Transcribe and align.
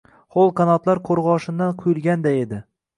ho‘l 0.37 0.49
qanotlar 0.59 1.03
qo‘rg‘oshindan 1.11 1.79
quyulganday 1.85 2.45
edi. 2.45 2.65